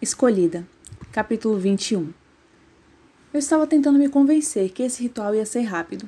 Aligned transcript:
Escolhida, 0.00 0.68
capítulo 1.10 1.56
21 1.56 2.12
Eu 3.32 3.38
estava 3.38 3.66
tentando 3.66 3.98
me 3.98 4.10
convencer 4.10 4.70
que 4.70 4.82
esse 4.82 5.02
ritual 5.02 5.34
ia 5.34 5.46
ser 5.46 5.62
rápido. 5.62 6.06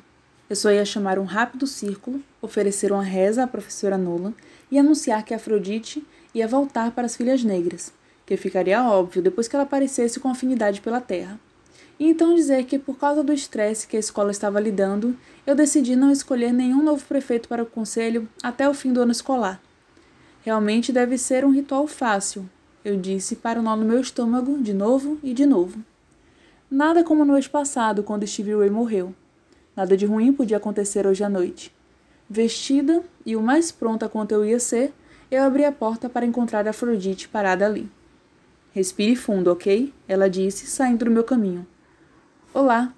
Eu 0.49 0.55
só 0.55 0.71
ia 0.71 0.85
chamar 0.85 1.19
um 1.19 1.25
rápido 1.25 1.67
círculo, 1.67 2.23
oferecer 2.43 2.93
uma 2.93 3.03
reza 3.03 3.45
à 3.45 3.47
professora 3.47 3.97
Nolan 3.97 4.35
e 4.71 4.79
anunciar 4.79 5.25
que 5.25 5.33
Afrodite 5.33 6.07
ia 6.35 6.47
voltar 6.47 6.91
para 6.91 7.07
as 7.07 7.17
Filhas 7.17 7.43
Negras, 7.43 7.91
que 8.27 8.37
ficaria 8.37 8.85
óbvio 8.85 9.23
depois 9.23 9.49
que 9.49 9.57
ela 9.57 9.63
aparecesse 9.63 10.21
com 10.21 10.29
afinidade 10.29 10.83
pela 10.83 11.01
Terra. 11.01 11.41
E 11.99 12.11
então 12.11 12.35
dizer 12.35 12.67
que, 12.67 12.79
por 12.79 12.99
causa 12.99 13.25
do 13.25 13.33
estresse 13.33 13.89
que 13.89 13.97
a 13.97 14.01
escola 14.01 14.31
estava 14.31 14.61
lidando, 14.61 15.17
eu 15.47 15.55
decidi 15.55 15.97
não 15.97 16.13
escolher 16.13 16.53
nenhum 16.53 16.83
novo 16.83 17.03
prefeito 17.07 17.49
para 17.49 17.63
o 17.63 17.67
conselho 17.67 18.29
até 18.43 18.69
o 18.69 18.75
fim 18.75 18.93
do 18.93 19.01
ano 19.01 19.13
escolar. 19.13 19.59
Realmente 20.43 20.93
deve 20.93 21.17
ser 21.17 21.43
um 21.43 21.51
ritual 21.51 21.87
fácil, 21.87 22.49
eu 22.89 22.97
disse 22.97 23.37
para 23.37 23.61
o 23.61 23.63
nó 23.63 23.77
no 23.77 23.85
meu 23.85 24.01
estômago, 24.01 24.63
de 24.63 24.73
novo 24.73 25.19
e 25.23 25.35
de 25.35 25.45
novo. 25.45 25.79
Nada 26.71 27.05
como 27.05 27.23
no 27.23 27.35
mês 27.35 27.47
passado, 27.47 28.03
quando 28.03 28.27
Stevie 28.27 28.55
Ray 28.55 28.71
morreu. 28.71 29.15
Nada 29.77 29.95
de 29.95 30.07
ruim 30.07 30.33
podia 30.33 30.57
acontecer 30.57 31.07
hoje 31.07 31.23
à 31.23 31.29
noite. 31.29 31.71
Vestida 32.31 33.03
e 33.27 33.37
o 33.37 33.43
mais 33.43 33.71
pronta 33.71 34.09
quanto 34.09 34.33
eu 34.33 34.45
ia 34.45 34.59
ser, 34.59 34.95
eu 35.31 35.43
abri 35.43 35.67
a 35.67 35.73
porta 35.73 36.09
para 36.09 36.25
encontrar 36.25 36.67
Afrodite 36.67 37.29
parada 37.29 37.67
ali. 37.67 37.91
Respire 38.73 39.17
fundo, 39.17 39.53
ok? 39.53 39.93
Ela 40.09 40.31
disse, 40.31 40.67
saindo 40.67 41.05
do 41.05 41.11
meu 41.11 41.25
caminho. 41.25 41.67
Olá. 42.55 42.95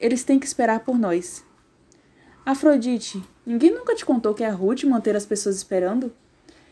Eles 0.00 0.22
têm 0.22 0.38
que 0.38 0.46
esperar 0.46 0.80
por 0.80 0.96
nós. 0.96 1.44
Afrodite, 2.46 3.22
ninguém 3.44 3.72
nunca 3.72 3.94
te 3.94 4.04
contou 4.04 4.34
que 4.34 4.44
é 4.44 4.50
rude 4.50 4.86
manter 4.86 5.16
as 5.16 5.26
pessoas 5.26 5.56
esperando? 5.56 6.12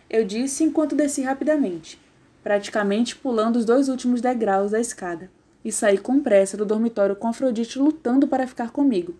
Eu 0.09 0.25
disse 0.25 0.63
enquanto 0.63 0.95
desci 0.95 1.23
rapidamente 1.23 1.99
praticamente 2.43 3.17
pulando 3.17 3.57
os 3.57 3.65
dois 3.65 3.89
últimos 3.89 4.21
degraus 4.21 4.71
da 4.71 4.81
escada, 4.81 5.31
e 5.65 5.73
saí 5.73 5.99
com 5.99 6.21
pressa 6.21 6.57
do 6.57 6.65
dormitório 6.65 7.17
com 7.17 7.29
Afrodite 7.29 7.79
lutando 7.79 8.27
para 8.29 8.47
ficar 8.47 8.71
comigo. 8.71 9.15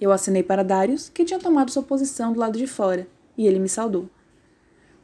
Eu 0.00 0.12
acenei 0.12 0.42
para 0.42 0.64
Darius, 0.64 1.08
que 1.08 1.24
tinha 1.24 1.38
tomado 1.38 1.70
sua 1.70 1.82
posição 1.82 2.32
do 2.32 2.40
lado 2.40 2.58
de 2.58 2.66
fora, 2.66 3.06
e 3.36 3.46
ele 3.46 3.58
me 3.58 3.68
saudou. 3.68 4.08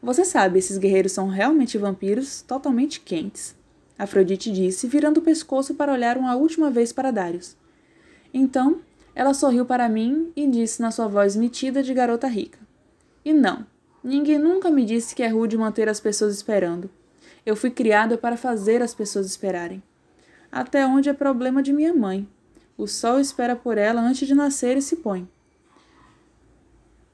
Você 0.02 0.24
sabe, 0.24 0.58
esses 0.58 0.78
guerreiros 0.78 1.12
são 1.12 1.28
realmente 1.28 1.78
vampiros 1.78 2.42
totalmente 2.42 3.00
quentes. 3.00 3.54
Afrodite 3.98 4.52
disse, 4.52 4.86
virando 4.86 5.18
o 5.18 5.22
pescoço 5.22 5.74
para 5.74 5.92
olhar 5.92 6.18
uma 6.18 6.34
última 6.34 6.70
vez 6.70 6.92
para 6.92 7.10
Darius. 7.10 7.56
Então, 8.32 8.80
ela 9.14 9.32
sorriu 9.32 9.64
para 9.64 9.88
mim 9.88 10.30
e 10.36 10.46
disse 10.46 10.82
na 10.82 10.90
sua 10.90 11.08
voz 11.08 11.34
metida 11.34 11.82
de 11.82 11.94
garota 11.94 12.28
rica: 12.28 12.58
E 13.24 13.32
não, 13.32 13.66
ninguém 14.02 14.38
nunca 14.38 14.70
me 14.70 14.84
disse 14.84 15.14
que 15.14 15.22
é 15.22 15.28
rude 15.28 15.56
manter 15.56 15.88
as 15.88 16.00
pessoas 16.00 16.34
esperando. 16.34 16.90
Eu 17.44 17.54
fui 17.54 17.70
criada 17.70 18.18
para 18.18 18.36
fazer 18.36 18.82
as 18.82 18.94
pessoas 18.94 19.26
esperarem. 19.26 19.82
Até 20.50 20.86
onde 20.86 21.08
é 21.08 21.12
problema 21.12 21.62
de 21.62 21.72
minha 21.72 21.94
mãe. 21.94 22.28
O 22.76 22.86
sol 22.86 23.20
espera 23.20 23.54
por 23.56 23.78
ela 23.78 24.00
antes 24.00 24.26
de 24.26 24.34
nascer 24.34 24.76
e 24.76 24.82
se 24.82 24.96
põe. 24.96 25.28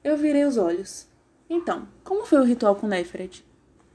Eu 0.03 0.17
virei 0.17 0.43
os 0.43 0.57
olhos. 0.57 1.07
Então, 1.49 1.87
como 2.03 2.25
foi 2.25 2.39
o 2.39 2.43
ritual 2.43 2.75
com 2.75 2.87
Nefret? 2.87 3.45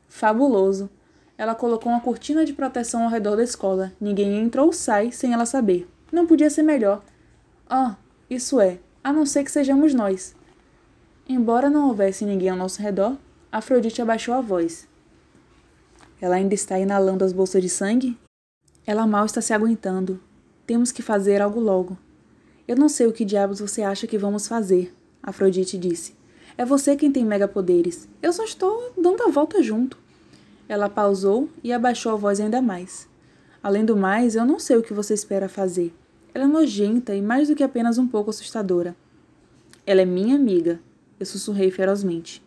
Fabuloso. 0.08 0.88
Ela 1.36 1.54
colocou 1.54 1.92
uma 1.92 2.00
cortina 2.00 2.44
de 2.44 2.52
proteção 2.52 3.02
ao 3.02 3.10
redor 3.10 3.36
da 3.36 3.44
escola. 3.44 3.92
Ninguém 4.00 4.38
entra 4.38 4.62
ou 4.62 4.72
sai 4.72 5.12
sem 5.12 5.32
ela 5.32 5.44
saber. 5.44 5.88
Não 6.10 6.26
podia 6.26 6.48
ser 6.48 6.62
melhor. 6.62 7.02
Ah, 7.68 7.96
isso 8.30 8.60
é, 8.60 8.78
a 9.04 9.12
não 9.12 9.26
ser 9.26 9.44
que 9.44 9.50
sejamos 9.50 9.92
nós. 9.92 10.34
Embora 11.28 11.68
não 11.68 11.88
houvesse 11.88 12.24
ninguém 12.24 12.48
ao 12.48 12.56
nosso 12.56 12.80
redor, 12.80 13.14
Afrodite 13.52 14.00
abaixou 14.00 14.32
a 14.32 14.40
voz. 14.40 14.88
Ela 16.20 16.36
ainda 16.36 16.54
está 16.54 16.78
inalando 16.78 17.22
as 17.22 17.34
bolsas 17.34 17.60
de 17.60 17.68
sangue? 17.68 18.16
Ela 18.86 19.06
mal 19.06 19.26
está 19.26 19.42
se 19.42 19.52
aguentando. 19.52 20.18
Temos 20.66 20.90
que 20.90 21.02
fazer 21.02 21.42
algo 21.42 21.60
logo. 21.60 21.98
Eu 22.66 22.76
não 22.76 22.88
sei 22.88 23.06
o 23.06 23.12
que 23.12 23.26
diabos 23.26 23.60
você 23.60 23.82
acha 23.82 24.06
que 24.06 24.16
vamos 24.16 24.48
fazer, 24.48 24.94
Afrodite 25.22 25.76
disse. 25.76 26.14
É 26.56 26.64
você 26.64 26.96
quem 26.96 27.12
tem 27.12 27.26
megapoderes. 27.26 28.08
Eu 28.22 28.32
só 28.32 28.44
estou 28.44 28.92
dando 28.96 29.22
a 29.22 29.30
volta 29.30 29.62
junto. 29.62 29.98
Ela 30.66 30.88
pausou 30.88 31.48
e 31.62 31.74
abaixou 31.74 32.12
a 32.12 32.16
voz 32.16 32.40
ainda 32.40 32.62
mais. 32.62 33.06
Além 33.62 33.84
do 33.84 33.96
mais, 33.96 34.34
eu 34.34 34.46
não 34.46 34.58
sei 34.58 34.76
o 34.78 34.82
que 34.82 34.94
você 34.94 35.12
espera 35.12 35.48
fazer. 35.48 35.94
Ela 36.34 36.44
é 36.44 36.48
nojenta 36.48 37.14
e 37.14 37.20
mais 37.20 37.48
do 37.48 37.54
que 37.54 37.62
apenas 37.62 37.98
um 37.98 38.06
pouco 38.06 38.30
assustadora. 38.30 38.96
Ela 39.86 40.02
é 40.02 40.04
minha 40.04 40.34
amiga, 40.34 40.80
eu 41.18 41.26
sussurrei 41.26 41.70
ferozmente. 41.70 42.42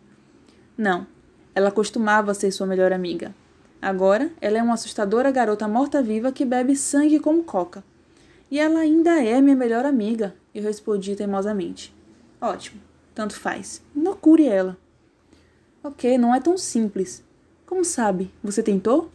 Não, 0.76 1.06
ela 1.54 1.70
costumava 1.70 2.34
ser 2.34 2.50
sua 2.50 2.66
melhor 2.66 2.92
amiga. 2.92 3.34
Agora, 3.80 4.30
ela 4.40 4.58
é 4.58 4.62
uma 4.62 4.74
assustadora 4.74 5.30
garota 5.30 5.66
morta-viva 5.66 6.32
que 6.32 6.44
bebe 6.44 6.76
sangue 6.76 7.18
como 7.18 7.42
coca. 7.42 7.82
E 8.50 8.58
ela 8.58 8.80
ainda 8.80 9.22
é 9.22 9.40
minha 9.40 9.56
melhor 9.56 9.84
amiga, 9.84 10.34
eu 10.54 10.62
respondi 10.62 11.16
teimosamente. 11.16 11.94
Ótimo, 12.40 12.80
tanto 13.14 13.34
faz. 13.34 13.82
Não 13.94 14.14
cure 14.14 14.46
ela. 14.46 14.76
Ok, 15.82 16.16
não 16.16 16.34
é 16.34 16.40
tão 16.40 16.56
simples. 16.56 17.24
Como 17.66 17.84
sabe? 17.84 18.30
Você 18.42 18.62
tentou? 18.62 19.10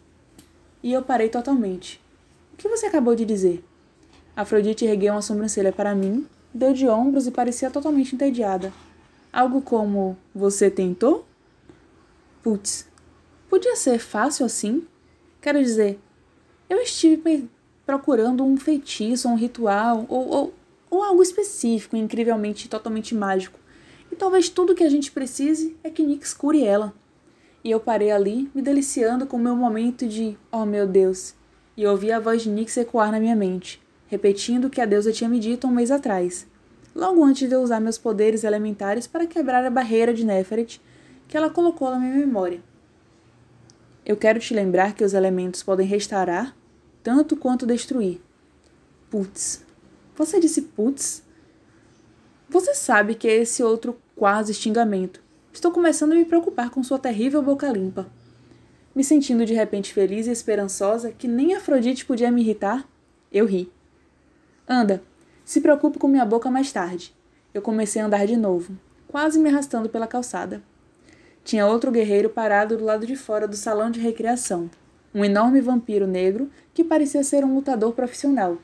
E 0.84 0.92
eu 0.92 1.02
parei 1.02 1.30
totalmente. 1.30 2.02
O 2.54 2.58
que 2.58 2.68
você 2.68 2.88
acabou 2.88 3.16
de 3.16 3.24
dizer? 3.24 3.64
Afrodite 4.36 4.86
ergueu 4.86 5.14
uma 5.14 5.22
sobrancelha 5.22 5.72
para 5.72 5.96
mim, 5.96 6.28
deu 6.54 6.74
de 6.74 6.88
ombros 6.88 7.26
e 7.26 7.32
parecia 7.32 7.72
totalmente 7.72 8.16
entediada. 8.16 8.74
Algo 9.32 9.62
como: 9.62 10.18
Você 10.34 10.70
tentou? 10.70 11.26
Putz, 12.42 12.88
Podia 13.50 13.78
ser 13.78 13.98
fácil 13.98 14.46
assim? 14.46 14.86
Quero 15.42 15.64
dizer, 15.64 15.98
eu 16.70 16.80
estive 16.82 17.50
procurando 17.86 18.44
um 18.44 18.58
feitiço, 18.58 19.30
um 19.30 19.36
ritual, 19.36 20.06
ou, 20.10 20.28
ou, 20.28 20.54
ou 20.90 21.02
algo 21.02 21.24
específico, 21.24 21.96
incrivelmente, 21.96 22.68
totalmente 22.68 23.16
mágico. 23.16 23.58
E 24.12 24.16
talvez 24.18 24.50
tudo 24.50 24.76
que 24.76 24.84
a 24.84 24.90
gente 24.90 25.12
precise 25.12 25.78
é 25.82 25.90
que 25.90 26.04
Nix 26.04 26.34
cure 26.34 26.66
ela. 26.66 26.94
E 27.64 27.72
eu 27.72 27.80
parei 27.80 28.12
ali, 28.12 28.52
me 28.54 28.62
deliciando 28.62 29.26
com 29.26 29.38
o 29.38 29.40
meu 29.40 29.56
momento 29.56 30.06
de 30.06 30.38
oh 30.52 30.66
meu 30.66 30.86
Deus, 30.86 31.34
e 31.78 31.88
ouvi 31.88 32.12
a 32.12 32.20
voz 32.20 32.42
de 32.42 32.50
Nix 32.50 32.76
ecoar 32.76 33.12
na 33.12 33.20
minha 33.20 33.36
mente, 33.36 33.82
repetindo 34.08 34.66
o 34.66 34.70
que 34.70 34.82
a 34.82 34.86
deusa 34.86 35.14
tinha 35.14 35.30
me 35.30 35.40
dito 35.40 35.68
um 35.68 35.72
mês 35.72 35.90
atrás, 35.90 36.46
logo 36.98 37.24
antes 37.24 37.48
de 37.48 37.54
eu 37.54 37.62
usar 37.62 37.80
meus 37.80 37.98
poderes 37.98 38.44
elementares 38.44 39.06
para 39.06 39.28
quebrar 39.28 39.64
a 39.64 39.70
barreira 39.70 40.12
de 40.12 40.26
Neferet 40.26 40.82
que 41.28 41.38
ela 41.38 41.48
colocou 41.48 41.92
na 41.92 42.00
minha 42.00 42.16
memória. 42.16 42.60
Eu 44.04 44.18
quero 44.18 44.40
te 44.40 44.52
lembrar 44.52 44.96
que 44.96 45.04
os 45.04 45.14
elementos 45.14 45.62
podem 45.62 45.86
restaurar 45.86 46.56
tanto 47.04 47.38
quanto 47.38 47.68
destruir. 47.68 48.20
Putz. 49.12 49.64
Você 50.16 50.40
disse 50.40 50.64
putz? 50.64 51.22
Você 52.50 52.74
sabe 52.74 53.14
que 53.14 53.28
é 53.28 53.36
esse 53.36 53.62
outro 53.62 53.96
quase 54.16 54.54
xingamento. 54.54 55.22
Estou 55.54 55.72
começando 55.72 56.14
a 56.14 56.16
me 56.16 56.26
preocupar 56.26 56.72
com 56.72 56.84
sua 56.84 56.98
terrível 56.98 57.44
boca 57.44 57.72
limpa. 57.72 58.08
Me 58.96 59.04
sentindo 59.04 59.46
de 59.46 59.54
repente 59.54 59.94
feliz 59.94 60.26
e 60.26 60.32
esperançosa 60.32 61.12
que 61.12 61.28
nem 61.28 61.54
Afrodite 61.54 62.06
podia 62.06 62.32
me 62.32 62.42
irritar, 62.42 62.90
eu 63.32 63.46
ri. 63.46 63.72
Anda, 64.68 65.04
se 65.48 65.62
preocupe 65.62 65.98
com 65.98 66.10
minha 66.10 66.26
boca 66.26 66.52
mais 66.52 66.74
tarde. 66.74 67.16
Eu 67.54 67.62
comecei 67.62 68.02
a 68.02 68.06
andar 68.06 68.28
de 68.28 68.36
novo, 68.36 68.78
quase 69.08 69.40
me 69.40 69.48
arrastando 69.48 69.88
pela 69.88 70.06
calçada. 70.06 70.62
Tinha 71.42 71.66
outro 71.66 71.90
guerreiro 71.90 72.30
parado 72.30 72.76
do 72.76 72.84
lado 72.84 73.08
de 73.08 73.16
fora 73.16 73.48
do 73.48 73.56
salão 73.56 73.90
de 73.90 73.98
recreação, 73.98 74.70
um 75.16 75.24
enorme 75.24 75.62
vampiro 75.62 76.06
negro 76.06 76.52
que 76.74 76.84
parecia 76.84 77.24
ser 77.24 77.46
um 77.46 77.56
lutador 77.56 77.94
profissional. 77.94 78.58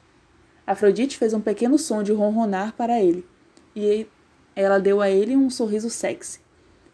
Afrodite 0.67 1.17
fez 1.17 1.33
um 1.33 1.39
pequeno 1.39 1.77
som 1.77 2.03
de 2.03 2.11
ronronar 2.11 2.73
para 2.73 3.01
ele, 3.01 3.25
e 3.73 4.05
ela 4.53 4.77
deu 4.77 4.99
a 4.99 5.09
ele 5.09 5.37
um 5.37 5.49
sorriso 5.49 5.89
sexy, 5.89 6.41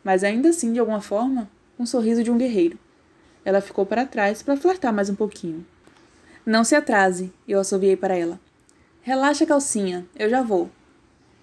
mas 0.03 0.23
ainda 0.23 0.49
assim, 0.49 0.71
de 0.71 0.79
alguma 0.79 1.01
forma, 1.01 1.49
um 1.79 1.85
sorriso 1.87 2.23
de 2.23 2.29
um 2.29 2.37
guerreiro. 2.37 2.77
Ela 3.43 3.59
ficou 3.59 3.87
para 3.87 4.05
trás 4.05 4.43
para 4.43 4.55
flertar 4.55 4.93
mais 4.93 5.09
um 5.09 5.15
pouquinho. 5.15 5.65
Não 6.45 6.63
se 6.63 6.75
atrase, 6.75 7.33
eu 7.47 7.59
assoviei 7.59 7.97
para 7.97 8.15
ela. 8.15 8.39
Relaxa, 9.09 9.43
calcinha, 9.43 10.05
eu 10.15 10.29
já 10.29 10.43
vou. 10.43 10.69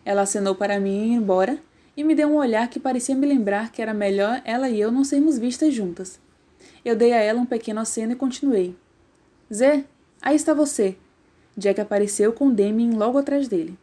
Ela 0.05 0.23
acenou 0.23 0.55
para 0.55 0.79
mim 0.79 1.11
ir 1.11 1.15
embora 1.15 1.59
e 1.97 2.05
me 2.05 2.15
deu 2.15 2.29
um 2.29 2.37
olhar 2.37 2.71
que 2.71 2.79
parecia 2.79 3.13
me 3.17 3.27
lembrar 3.27 3.73
que 3.73 3.83
era 3.83 3.93
melhor 3.93 4.41
ela 4.45 4.71
e 4.71 4.81
eu 4.81 4.93
não 4.93 5.03
sermos 5.03 5.37
vistas 5.37 5.75
juntas. 5.75 6.21
Eu 6.85 6.95
dei 6.95 7.13
a 7.13 7.17
ela 7.17 7.41
um 7.41 7.45
pequeno 7.45 7.81
aceno 7.81 8.13
e 8.13 8.15
continuei. 8.15 8.77
Zé, 9.53 9.85
aí 10.23 10.37
está 10.37 10.55
você. 10.55 10.97
Jack 11.57 11.81
apareceu 11.81 12.33
com 12.33 12.53
Deming 12.53 12.93
logo 12.93 13.19
atrás 13.19 13.49
dele. 13.49 13.77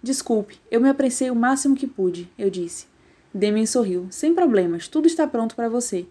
Desculpe, 0.00 0.60
eu 0.70 0.80
me 0.80 0.88
apressei 0.88 1.28
o 1.28 1.34
máximo 1.34 1.74
que 1.74 1.88
pude, 1.88 2.30
eu 2.38 2.48
disse. 2.48 2.86
Deming 3.34 3.66
sorriu. 3.66 4.06
Sem 4.12 4.32
problemas, 4.32 4.86
tudo 4.86 5.08
está 5.08 5.26
pronto 5.26 5.56
para 5.56 5.68
você. 5.68 6.06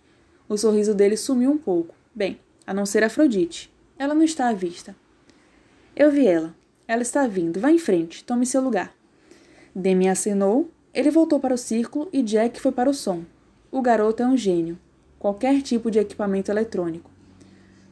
O 0.49 0.57
sorriso 0.57 0.93
dele 0.93 1.15
sumiu 1.15 1.51
um 1.51 1.57
pouco. 1.57 1.95
Bem, 2.13 2.37
a 2.67 2.73
não 2.73 2.85
ser 2.85 3.01
Afrodite. 3.01 3.73
Ela 3.97 4.13
não 4.13 4.23
está 4.23 4.49
à 4.49 4.53
vista. 4.53 4.93
Eu 5.95 6.11
vi 6.11 6.27
ela. 6.27 6.53
Ela 6.87 7.01
está 7.01 7.27
vindo. 7.27 7.59
Vá 7.59 7.71
em 7.71 7.79
frente. 7.79 8.23
Tome 8.23 8.45
seu 8.45 8.61
lugar. 8.61 8.93
Demi 9.75 10.07
acenou 10.07 10.69
ele 10.93 11.09
voltou 11.09 11.39
para 11.39 11.55
o 11.55 11.57
círculo 11.57 12.07
e 12.13 12.21
Jack 12.21 12.61
foi 12.61 12.71
para 12.71 12.89
o 12.89 12.93
som. 12.93 13.23
O 13.71 13.81
garoto 13.81 14.21
é 14.21 14.27
um 14.27 14.37
gênio. 14.37 14.77
Qualquer 15.17 15.63
tipo 15.63 15.89
de 15.89 15.97
equipamento 15.97 16.51
eletrônico. 16.51 17.09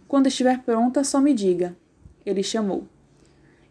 Quando 0.08 0.28
estiver 0.28 0.62
pronta, 0.62 1.04
só 1.04 1.20
me 1.20 1.34
diga. 1.34 1.76
Ele 2.24 2.44
chamou. 2.44 2.84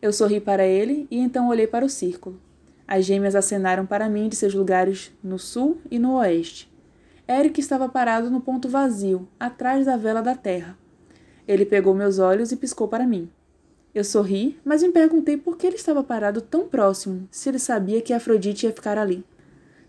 Eu 0.03 0.13
sorri 0.13 0.41
para 0.41 0.67
ele 0.67 1.07
e 1.09 1.19
então 1.19 1.49
olhei 1.49 1.69
para 1.69 1.85
o 1.85 1.89
círculo. 1.89 2.41
As 2.89 3.05
gêmeas 3.05 3.37
acenaram 3.37 3.87
para 3.87 4.09
mim 4.09 4.29
de 4.29 4.35
seus 4.35 4.53
lugares 4.53 5.13
no 5.23 5.39
sul 5.39 5.79
e 5.89 5.97
no 5.97 6.15
oeste. 6.15 6.69
Eric 7.29 7.61
estava 7.61 7.89
parado 7.89 8.29
no 8.31 8.41
ponto 8.41 8.69
vazio, 8.69 9.29
atrás 9.39 9.87
da 9.87 9.97
vela 9.97 10.21
da 10.21 10.35
terra. 10.35 10.77
Ele 11.47 11.65
pegou 11.65 11.95
meus 11.95 12.19
olhos 12.19 12.51
e 12.51 12.57
piscou 12.57 12.89
para 12.89 13.07
mim. 13.07 13.31
Eu 13.93 14.05
sorri, 14.05 14.57
mas 14.65 14.83
me 14.83 14.93
perguntei 14.93 15.37
por 15.37 15.57
que 15.57 15.67
ele 15.67 15.77
estava 15.77 16.03
parado 16.03 16.41
tão 16.41 16.69
próximo, 16.69 17.29
se 17.31 17.49
ele 17.49 17.59
sabia 17.59 18.01
que 18.01 18.13
Afrodite 18.13 18.67
ia 18.67 18.73
ficar 18.73 18.97
ali. 18.97 19.25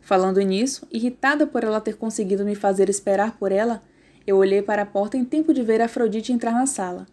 Falando 0.01 0.42
nisso, 0.42 0.88
irritada 0.92 1.45
por 1.45 1.63
ela 1.63 1.80
ter 1.80 1.95
conseguido 1.95 2.44
me 2.44 2.56
fazer 2.56 2.89
esperar 2.89 3.38
por 3.38 3.51
ela, 3.51 3.83
eu 4.25 4.38
olhei 4.38 4.62
para 4.62 4.81
a 4.81 4.86
porta 4.86 5.18
em 5.18 5.24
tempo 5.24 5.53
de 5.53 5.62
ver 5.62 5.81
Afrodite 5.81 6.33
entrar 6.33 6.53
na 6.53 6.65
sala. 6.65 7.06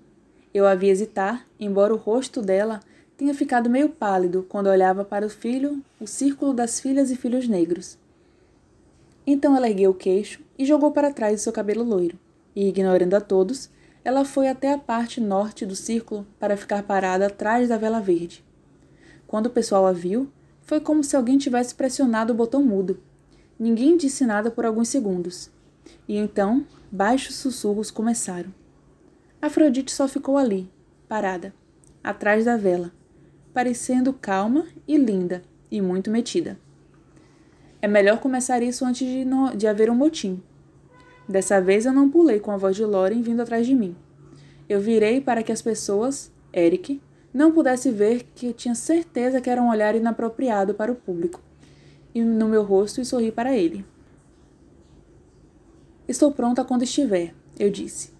Eu 0.54 0.66
a 0.66 0.74
vi 0.74 0.88
hesitar, 0.88 1.46
embora 1.60 1.92
o 1.92 1.98
rosto 1.98 2.40
dela 2.40 2.80
tenha 3.18 3.34
ficado 3.34 3.68
meio 3.68 3.90
pálido 3.90 4.46
quando 4.48 4.68
olhava 4.68 5.04
para 5.04 5.26
o 5.26 5.30
filho, 5.30 5.82
o 6.00 6.06
círculo 6.06 6.54
das 6.54 6.80
filhas 6.80 7.10
e 7.10 7.16
filhos 7.16 7.46
negros. 7.46 7.98
Então 9.26 9.54
ela 9.54 9.68
ergueu 9.68 9.90
o 9.90 9.94
queixo 9.94 10.40
e 10.58 10.64
jogou 10.64 10.90
para 10.90 11.12
trás 11.12 11.40
o 11.40 11.42
seu 11.42 11.52
cabelo 11.52 11.84
loiro, 11.84 12.18
e, 12.56 12.66
ignorando 12.66 13.14
a 13.14 13.20
todos, 13.20 13.68
ela 14.08 14.24
foi 14.24 14.48
até 14.48 14.72
a 14.72 14.78
parte 14.78 15.20
norte 15.20 15.66
do 15.66 15.76
círculo 15.76 16.26
para 16.40 16.56
ficar 16.56 16.82
parada 16.82 17.26
atrás 17.26 17.68
da 17.68 17.76
vela 17.76 18.00
verde. 18.00 18.42
Quando 19.26 19.48
o 19.48 19.50
pessoal 19.50 19.86
a 19.86 19.92
viu, 19.92 20.32
foi 20.62 20.80
como 20.80 21.04
se 21.04 21.14
alguém 21.14 21.36
tivesse 21.36 21.74
pressionado 21.74 22.32
o 22.32 22.36
botão 22.36 22.62
mudo. 22.62 23.02
Ninguém 23.58 23.98
disse 23.98 24.24
nada 24.24 24.50
por 24.50 24.64
alguns 24.64 24.88
segundos. 24.88 25.50
E 26.08 26.16
então, 26.16 26.64
baixos 26.90 27.36
sussurros 27.36 27.90
começaram. 27.90 28.48
Afrodite 29.42 29.92
só 29.92 30.08
ficou 30.08 30.38
ali, 30.38 30.70
parada, 31.06 31.52
atrás 32.02 32.46
da 32.46 32.56
vela, 32.56 32.90
parecendo 33.52 34.14
calma 34.14 34.64
e 34.86 34.96
linda 34.96 35.42
e 35.70 35.82
muito 35.82 36.10
metida. 36.10 36.58
É 37.82 37.86
melhor 37.86 38.20
começar 38.20 38.62
isso 38.62 38.86
antes 38.86 39.06
de, 39.06 39.26
no, 39.26 39.54
de 39.54 39.66
haver 39.66 39.90
um 39.90 39.94
motim. 39.94 40.42
Dessa 41.28 41.60
vez 41.60 41.84
eu 41.84 41.92
não 41.92 42.08
pulei 42.08 42.40
com 42.40 42.50
a 42.50 42.56
voz 42.56 42.74
de 42.74 42.84
Loren 42.84 43.20
vindo 43.20 43.42
atrás 43.42 43.66
de 43.66 43.74
mim. 43.74 43.94
Eu 44.68 44.80
virei 44.80 45.20
para 45.20 45.42
que 45.42 45.52
as 45.52 45.60
pessoas, 45.60 46.32
Eric, 46.54 47.02
não 47.32 47.52
pudesse 47.52 47.90
ver 47.90 48.26
que 48.34 48.46
eu 48.46 48.54
tinha 48.54 48.74
certeza 48.74 49.40
que 49.40 49.50
era 49.50 49.62
um 49.62 49.68
olhar 49.68 49.94
inapropriado 49.94 50.74
para 50.74 50.90
o 50.90 50.96
público, 50.96 51.40
e 52.14 52.22
no 52.22 52.48
meu 52.48 52.62
rosto 52.62 53.00
e 53.00 53.04
sorri 53.04 53.30
para 53.30 53.54
ele. 53.54 53.84
Estou 56.06 56.32
pronta 56.32 56.64
quando 56.64 56.84
estiver, 56.84 57.34
eu 57.58 57.68
disse. 57.68 58.12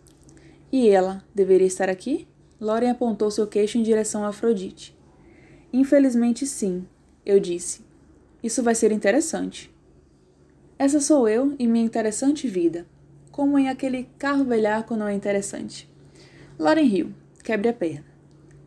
E 0.71 0.89
ela 0.91 1.25
deveria 1.35 1.67
estar 1.67 1.89
aqui? 1.89 2.29
Loren 2.61 2.91
apontou 2.91 3.31
seu 3.31 3.47
queixo 3.47 3.79
em 3.79 3.83
direção 3.83 4.25
a 4.25 4.29
Afrodite. 4.29 4.95
Infelizmente, 5.73 6.47
sim, 6.47 6.87
eu 7.25 7.41
disse. 7.41 7.81
Isso 8.43 8.63
vai 8.63 8.75
ser 8.75 8.93
interessante. 8.93 9.75
Essa 10.79 11.01
sou 11.01 11.27
eu 11.29 11.57
e 11.59 11.67
minha 11.67 11.85
interessante 11.85 12.47
vida. 12.47 12.87
Como 13.39 13.57
em 13.57 13.69
aquele 13.69 14.11
carro 14.19 14.45
velhaco 14.45 14.97
não 14.97 15.07
é 15.07 15.15
interessante. 15.15 15.89
Loren 16.59 16.83
riu. 16.83 17.15
Quebre 17.45 17.69
a 17.69 17.73
perna. 17.73 18.05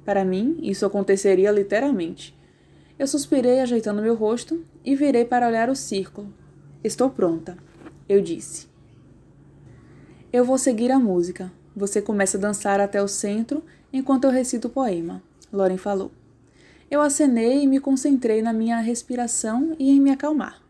Para 0.06 0.23
mim, 0.23 0.59
isso 0.62 0.85
aconteceria 0.85 1.51
literalmente. 1.51 2.33
Eu 2.97 3.06
suspirei 3.06 3.59
ajeitando 3.59 4.01
meu 4.01 4.15
rosto 4.15 4.63
e 4.85 4.95
virei 4.95 5.25
para 5.25 5.45
olhar 5.45 5.69
o 5.69 5.75
círculo. 5.75 6.33
Estou 6.81 7.09
pronta, 7.09 7.57
eu 8.07 8.21
disse. 8.21 8.69
Eu 10.31 10.45
vou 10.45 10.57
seguir 10.57 10.89
a 10.89 10.97
música. 10.97 11.51
Você 11.75 12.01
começa 12.01 12.38
a 12.38 12.41
dançar 12.41 12.79
até 12.79 13.03
o 13.03 13.09
centro 13.09 13.65
enquanto 13.91 14.24
eu 14.24 14.31
recito 14.31 14.69
o 14.69 14.71
poema, 14.71 15.21
Loren 15.51 15.75
falou. 15.75 16.13
Eu 16.89 17.01
acenei 17.01 17.62
e 17.62 17.67
me 17.67 17.81
concentrei 17.81 18.41
na 18.41 18.53
minha 18.53 18.79
respiração 18.79 19.75
e 19.77 19.91
em 19.91 20.00
me 20.00 20.12
acalmar. 20.12 20.62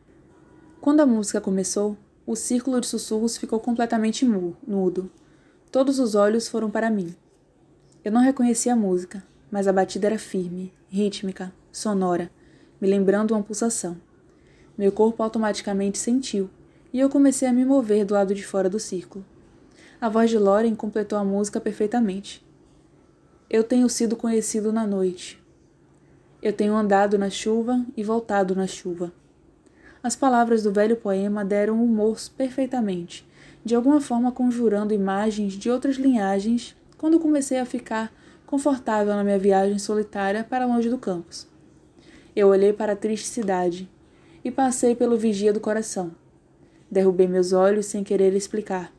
Quando 0.82 1.02
a 1.02 1.06
música 1.06 1.40
começou, 1.40 1.96
o 2.32 2.36
círculo 2.38 2.80
de 2.80 2.88
sussurros 2.88 3.36
ficou 3.36 3.60
completamente 3.60 4.26
mudo. 4.26 5.12
Todos 5.70 6.00
os 6.00 6.16
olhos 6.16 6.48
foram 6.48 6.72
para 6.72 6.90
mim. 6.90 7.14
Eu 8.06 8.12
não 8.14 8.22
reconhecia 8.22 8.72
a 8.72 8.76
música, 8.76 9.22
mas 9.52 9.68
a 9.68 9.74
batida 9.74 10.08
era 10.08 10.18
firme, 10.18 10.74
rítmica, 10.88 11.54
sonora, 11.74 12.32
me 12.80 12.88
lembrando 12.88 13.32
uma 13.32 13.44
pulsação. 13.44 13.98
Meu 14.78 14.94
corpo 14.94 15.22
automaticamente 15.22 15.98
sentiu, 15.98 16.50
e 16.94 17.02
eu 17.02 17.10
comecei 17.10 17.50
a 17.50 17.52
me 17.52 17.66
mover 17.66 18.06
do 18.06 18.14
lado 18.14 18.34
de 18.34 18.46
fora 18.46 18.70
do 18.70 18.80
círculo. 18.80 19.26
A 20.00 20.08
voz 20.08 20.30
de 20.30 20.38
Loren 20.38 20.74
completou 20.74 21.20
a 21.20 21.26
música 21.26 21.60
perfeitamente. 21.60 22.42
Eu 23.50 23.62
tenho 23.62 23.90
sido 23.90 24.16
conhecido 24.16 24.72
na 24.72 24.88
noite. 24.88 25.38
Eu 26.42 26.54
tenho 26.54 26.78
andado 26.78 27.18
na 27.18 27.30
chuva 27.30 27.86
e 27.98 28.06
voltado 28.06 28.56
na 28.56 28.68
chuva. 28.68 29.12
As 30.04 30.16
palavras 30.16 30.64
do 30.64 30.72
velho 30.72 30.96
poema 30.96 31.46
deram 31.46 31.84
humor 31.84 32.18
perfeitamente, 32.36 33.28
de 33.64 33.76
alguma 33.76 34.02
forma 34.02 34.32
conjurando 34.32 34.96
imagens 34.96 35.54
de 35.54 35.70
outras 35.70 35.98
linhagens 35.98 36.76
quando 36.98 37.20
comecei 37.20 37.60
a 37.60 37.66
ficar 37.66 38.12
confortável 38.48 39.14
na 39.14 39.24
minha 39.24 39.38
viagem 39.38 39.78
solitária 39.78 40.44
para 40.44 40.66
longe 40.66 40.90
do 40.90 40.98
campus. 40.98 41.48
Eu 42.36 42.48
olhei 42.48 42.74
para 42.74 42.94
a 42.94 42.96
triste 42.96 43.28
cidade 43.28 43.88
e 44.44 44.50
passei 44.50 44.96
pelo 44.96 45.18
vigia 45.18 45.54
do 45.54 45.60
coração. 45.60 46.12
Derrubei 46.90 47.28
meus 47.28 47.54
olhos 47.54 47.86
sem 47.86 48.04
querer 48.04 48.34
explicar. 48.34 48.92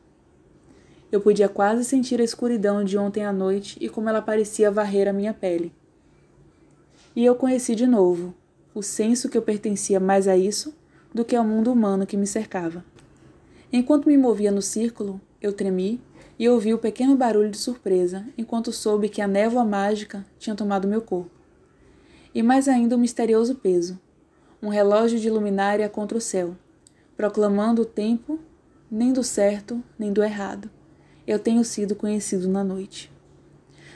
Eu 1.11 1.19
podia 1.19 1.49
quase 1.49 1.83
sentir 1.83 2.21
a 2.21 2.23
escuridão 2.23 2.83
de 2.83 2.97
ontem 2.97 3.25
à 3.25 3.33
noite 3.33 3.77
e 3.79 3.89
como 3.89 4.07
ela 4.07 4.21
parecia 4.21 4.71
varrer 4.71 5.07
a 5.07 5.13
minha 5.13 5.33
pele. 5.33 5.71
E 7.15 7.25
eu 7.25 7.35
conheci 7.35 7.75
de 7.75 7.85
novo 7.85 8.33
o 8.73 8.81
senso 8.81 9.29
que 9.29 9.37
eu 9.37 9.41
pertencia 9.41 9.99
mais 9.99 10.27
a 10.27 10.37
isso 10.37 10.73
do 11.13 11.23
que 11.23 11.35
ao 11.35 11.43
mundo 11.43 11.71
humano 11.71 12.05
que 12.05 12.17
me 12.17 12.25
cercava. 12.25 12.83
Enquanto 13.71 14.07
me 14.07 14.17
movia 14.17 14.51
no 14.51 14.61
círculo, 14.61 15.19
eu 15.41 15.53
tremi 15.53 16.01
e 16.39 16.49
ouvi 16.49 16.73
o 16.73 16.77
pequeno 16.77 17.15
barulho 17.15 17.49
de 17.49 17.57
surpresa 17.57 18.25
enquanto 18.37 18.71
soube 18.71 19.09
que 19.09 19.21
a 19.21 19.27
névoa 19.27 19.63
mágica 19.63 20.25
tinha 20.39 20.55
tomado 20.55 20.87
meu 20.87 21.01
corpo. 21.01 21.31
E 22.33 22.41
mais 22.41 22.67
ainda 22.67 22.95
o 22.95 22.97
um 22.97 23.01
misterioso 23.01 23.55
peso 23.55 23.99
um 24.61 24.69
relógio 24.69 25.19
de 25.19 25.29
luminária 25.29 25.89
contra 25.89 26.17
o 26.17 26.21
céu, 26.21 26.55
proclamando 27.17 27.81
o 27.81 27.85
tempo 27.85 28.39
nem 28.89 29.11
do 29.11 29.21
certo 29.21 29.83
nem 29.99 30.13
do 30.13 30.23
errado 30.23 30.69
eu 31.25 31.39
tenho 31.39 31.63
sido 31.63 31.95
conhecido 31.95 32.47
na 32.47 32.63
noite. 32.63 33.11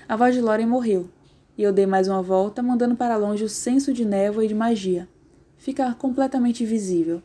A 0.07 0.15
voz 0.15 0.33
de 0.33 0.41
Loren 0.41 0.65
morreu, 0.65 1.09
e 1.57 1.63
eu 1.63 1.73
dei 1.73 1.85
mais 1.85 2.07
uma 2.07 2.21
volta, 2.21 2.63
mandando 2.63 2.95
para 2.95 3.17
longe 3.17 3.43
o 3.43 3.49
senso 3.49 3.93
de 3.93 4.05
névoa 4.05 4.45
e 4.45 4.47
de 4.47 4.55
magia. 4.55 5.07
Ficar 5.57 5.95
completamente 5.95 6.63
invisível. 6.63 7.21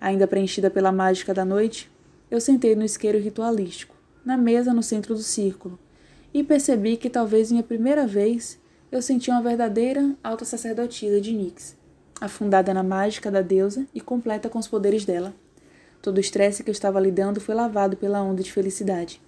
Ainda 0.00 0.26
preenchida 0.26 0.70
pela 0.70 0.92
mágica 0.92 1.32
da 1.32 1.44
noite, 1.44 1.90
eu 2.30 2.40
sentei 2.40 2.74
no 2.74 2.84
isqueiro 2.84 3.18
ritualístico, 3.18 3.94
na 4.24 4.36
mesa 4.36 4.74
no 4.74 4.82
centro 4.82 5.14
do 5.14 5.22
círculo, 5.22 5.78
e 6.34 6.42
percebi 6.42 6.96
que 6.96 7.08
talvez 7.08 7.50
minha 7.50 7.62
primeira 7.62 8.06
vez 8.06 8.58
eu 8.90 9.00
sentia 9.00 9.34
uma 9.34 9.42
verdadeira 9.42 10.14
alta 10.22 10.44
sacerdotisa 10.44 11.20
de 11.20 11.32
Nix, 11.32 11.76
afundada 12.20 12.72
na 12.74 12.82
mágica 12.82 13.30
da 13.30 13.42
deusa 13.42 13.86
e 13.94 14.00
completa 14.00 14.48
com 14.48 14.58
os 14.58 14.68
poderes 14.68 15.04
dela. 15.04 15.34
Todo 16.02 16.18
o 16.18 16.20
estresse 16.20 16.62
que 16.62 16.70
eu 16.70 16.72
estava 16.72 17.00
lidando 17.00 17.40
foi 17.40 17.54
lavado 17.54 17.96
pela 17.96 18.22
onda 18.22 18.42
de 18.42 18.52
felicidade. 18.52 19.20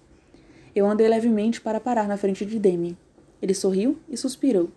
Eu 0.75 0.85
andei 0.85 1.07
levemente 1.07 1.59
para 1.59 1.79
parar 1.79 2.07
na 2.07 2.15
frente 2.15 2.45
de 2.45 2.59
Demi. 2.59 2.97
Ele 3.41 3.53
sorriu 3.53 3.97
e 4.07 4.15
suspirou. 4.15 4.69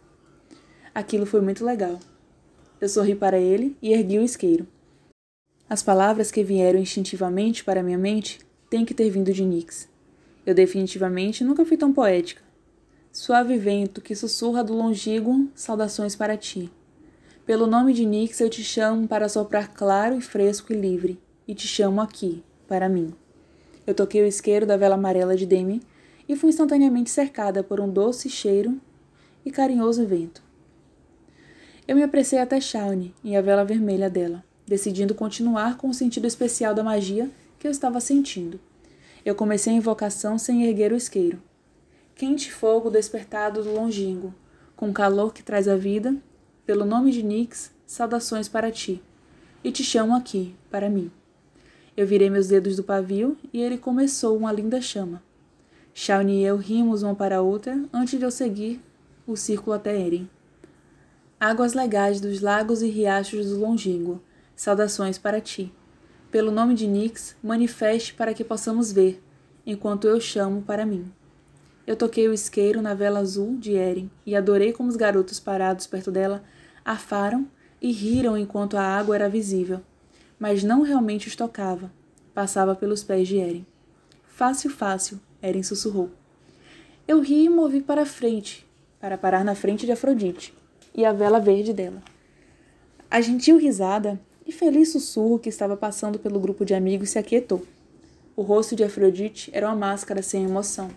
Aquilo 0.94 1.26
foi 1.26 1.40
muito 1.40 1.64
legal. 1.64 1.98
Eu 2.82 2.88
sorri 2.88 3.14
para 3.14 3.38
ele 3.38 3.76
e 3.80 3.92
ergui 3.92 4.18
o 4.18 4.24
isqueiro. 4.24 4.66
As 5.70 5.84
palavras 5.84 6.32
que 6.32 6.42
vieram 6.42 6.80
instintivamente 6.80 7.62
para 7.62 7.80
minha 7.80 7.96
mente 7.96 8.40
têm 8.68 8.84
que 8.84 8.92
ter 8.92 9.08
vindo 9.08 9.32
de 9.32 9.44
Nix. 9.44 9.88
Eu 10.44 10.52
definitivamente 10.52 11.44
nunca 11.44 11.64
fui 11.64 11.76
tão 11.76 11.92
poética. 11.92 12.42
Suave 13.12 13.56
vento 13.56 14.00
que 14.00 14.16
sussurra 14.16 14.64
do 14.64 14.74
longínquo, 14.74 15.48
saudações 15.54 16.16
para 16.16 16.36
ti. 16.36 16.72
Pelo 17.46 17.68
nome 17.68 17.92
de 17.92 18.04
Nix 18.04 18.40
eu 18.40 18.50
te 18.50 18.64
chamo 18.64 19.06
para 19.06 19.28
soprar 19.28 19.72
claro 19.72 20.18
e 20.18 20.20
fresco 20.20 20.72
e 20.72 20.76
livre 20.76 21.20
e 21.46 21.54
te 21.54 21.68
chamo 21.68 22.00
aqui, 22.00 22.42
para 22.66 22.88
mim. 22.88 23.14
Eu 23.86 23.94
toquei 23.94 24.22
o 24.22 24.26
isqueiro 24.26 24.66
da 24.66 24.76
vela 24.76 24.96
amarela 24.96 25.36
de 25.36 25.46
Demi 25.46 25.80
e 26.28 26.34
fui 26.34 26.48
instantaneamente 26.48 27.10
cercada 27.10 27.62
por 27.62 27.78
um 27.78 27.88
doce 27.88 28.28
cheiro 28.28 28.76
e 29.46 29.52
carinhoso 29.52 30.04
vento. 30.04 30.42
Eu 31.86 31.96
me 31.96 32.02
apressei 32.02 32.38
até 32.38 32.60
Shawnee 32.60 33.12
e 33.24 33.34
a 33.34 33.42
vela 33.42 33.64
vermelha 33.64 34.08
dela, 34.08 34.44
decidindo 34.66 35.14
continuar 35.14 35.76
com 35.76 35.88
o 35.88 35.94
sentido 35.94 36.28
especial 36.28 36.74
da 36.74 36.84
magia 36.84 37.28
que 37.58 37.66
eu 37.66 37.70
estava 37.72 38.00
sentindo. 38.00 38.60
Eu 39.24 39.34
comecei 39.34 39.72
a 39.72 39.76
invocação 39.76 40.38
sem 40.38 40.64
erguer 40.64 40.92
o 40.92 40.96
isqueiro. 40.96 41.42
Quente 42.14 42.52
fogo 42.52 42.88
despertado 42.88 43.64
do 43.64 43.72
longínquo, 43.72 44.32
com 44.76 44.92
calor 44.92 45.34
que 45.34 45.42
traz 45.42 45.66
a 45.66 45.76
vida, 45.76 46.14
pelo 46.64 46.84
nome 46.84 47.10
de 47.10 47.22
Nix, 47.22 47.72
saudações 47.84 48.48
para 48.48 48.70
ti, 48.70 49.02
e 49.64 49.72
te 49.72 49.82
chamo 49.82 50.14
aqui, 50.14 50.54
para 50.70 50.88
mim. 50.88 51.10
Eu 51.96 52.06
virei 52.06 52.30
meus 52.30 52.48
dedos 52.48 52.76
do 52.76 52.84
pavio 52.84 53.36
e 53.52 53.60
ele 53.60 53.76
começou 53.76 54.36
uma 54.36 54.52
linda 54.52 54.80
chama. 54.80 55.22
Shawnee 55.92 56.42
e 56.42 56.44
eu 56.44 56.56
rimos 56.56 57.02
uma 57.02 57.14
para 57.14 57.38
a 57.38 57.42
outra 57.42 57.84
antes 57.92 58.18
de 58.18 58.24
eu 58.24 58.30
seguir 58.30 58.80
o 59.26 59.36
círculo 59.36 59.74
até 59.74 60.00
Eren. 60.00 60.28
Águas 61.44 61.74
legais 61.74 62.20
dos 62.20 62.40
lagos 62.40 62.82
e 62.82 62.88
riachos 62.88 63.46
do 63.48 63.58
longínquo, 63.58 64.22
saudações 64.54 65.18
para 65.18 65.40
ti. 65.40 65.74
Pelo 66.30 66.52
nome 66.52 66.72
de 66.72 66.86
Nix, 66.86 67.34
manifeste 67.42 68.14
para 68.14 68.32
que 68.32 68.44
possamos 68.44 68.92
ver, 68.92 69.20
enquanto 69.66 70.06
eu 70.06 70.20
chamo 70.20 70.62
para 70.62 70.86
mim. 70.86 71.10
Eu 71.84 71.96
toquei 71.96 72.28
o 72.28 72.32
isqueiro 72.32 72.80
na 72.80 72.94
vela 72.94 73.18
azul 73.18 73.56
de 73.56 73.74
Eren 73.74 74.08
e 74.24 74.36
adorei 74.36 74.72
como 74.72 74.88
os 74.88 74.94
garotos 74.94 75.40
parados 75.40 75.84
perto 75.84 76.12
dela 76.12 76.44
afaram 76.84 77.48
e 77.80 77.90
riram 77.90 78.38
enquanto 78.38 78.76
a 78.76 78.84
água 78.84 79.16
era 79.16 79.28
visível, 79.28 79.80
mas 80.38 80.62
não 80.62 80.82
realmente 80.82 81.26
os 81.26 81.34
tocava. 81.34 81.90
Passava 82.32 82.76
pelos 82.76 83.02
pés 83.02 83.26
de 83.26 83.38
Eren. 83.38 83.66
Fácil, 84.28 84.70
fácil, 84.70 85.18
Eren 85.42 85.64
sussurrou. 85.64 86.08
Eu 87.08 87.20
ri 87.20 87.46
e 87.46 87.48
movi 87.48 87.80
para 87.82 88.06
frente, 88.06 88.64
para 89.00 89.18
parar 89.18 89.44
na 89.44 89.56
frente 89.56 89.84
de 89.84 89.90
Afrodite 89.90 90.61
e 90.94 91.04
a 91.04 91.12
vela 91.12 91.40
verde 91.40 91.72
dela. 91.72 92.02
A 93.10 93.20
gentil 93.20 93.58
risada 93.58 94.18
e 94.46 94.52
feliz 94.52 94.92
sussurro 94.92 95.38
que 95.38 95.48
estava 95.48 95.76
passando 95.76 96.18
pelo 96.18 96.40
grupo 96.40 96.64
de 96.64 96.74
amigos 96.74 97.10
se 97.10 97.18
aquietou. 97.18 97.64
O 98.34 98.42
rosto 98.42 98.74
de 98.74 98.82
Afrodite 98.82 99.50
era 99.52 99.66
uma 99.68 99.76
máscara 99.76 100.22
sem 100.22 100.44
emoção. 100.44 100.90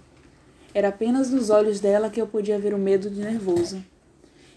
Era 0.74 0.90
apenas 0.90 1.30
nos 1.30 1.50
olhos 1.50 1.80
dela 1.80 2.10
que 2.10 2.22
eu 2.22 2.28
podia 2.28 2.60
ver 2.60 2.74
o 2.74 2.78
medo 2.78 3.10
de 3.10 3.20
nervoso. 3.20 3.84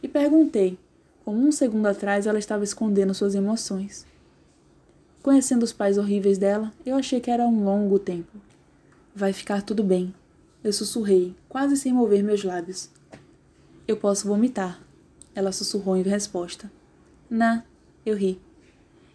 E 0.02 0.08
perguntei, 0.08 0.78
como 1.24 1.46
um 1.46 1.52
segundo 1.52 1.86
atrás 1.86 2.26
ela 2.26 2.38
estava 2.38 2.64
escondendo 2.64 3.14
suas 3.14 3.34
emoções. 3.34 4.06
Conhecendo 5.22 5.64
os 5.64 5.72
pais 5.72 5.98
horríveis 5.98 6.38
dela, 6.38 6.72
eu 6.86 6.96
achei 6.96 7.20
que 7.20 7.30
era 7.30 7.44
um 7.44 7.64
longo 7.64 7.98
tempo. 7.98 8.38
Vai 9.14 9.32
ficar 9.32 9.62
tudo 9.62 9.82
bem. 9.82 10.14
Eu 10.62 10.72
sussurrei, 10.72 11.34
quase 11.48 11.76
sem 11.76 11.92
mover 11.92 12.22
meus 12.22 12.42
lábios. 12.44 12.88
Eu 13.86 13.96
posso 13.96 14.26
vomitar. 14.26 14.80
Ela 15.38 15.52
sussurrou 15.52 15.96
em 15.96 16.02
resposta. 16.02 16.68
Na, 17.30 17.62
eu 18.04 18.16
ri. 18.16 18.42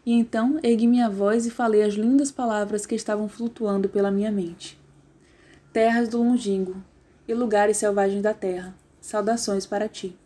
E 0.06 0.14
então 0.14 0.58
ergui 0.64 0.88
minha 0.88 1.10
voz 1.10 1.46
e 1.46 1.52
falei 1.52 1.84
as 1.84 1.96
lindas 1.96 2.32
palavras 2.32 2.86
que 2.86 2.96
estavam 2.96 3.28
flutuando 3.28 3.90
pela 3.90 4.10
minha 4.10 4.32
mente. 4.32 4.80
Terras 5.74 6.08
do 6.08 6.20
longínquo 6.20 6.82
e 7.28 7.34
lugares 7.34 7.76
selvagens 7.76 8.24
da 8.24 8.34
terra, 8.34 8.74
saudações 9.02 9.66
para 9.66 9.90
ti. 9.90 10.18